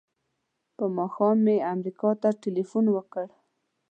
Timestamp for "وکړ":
2.91-3.25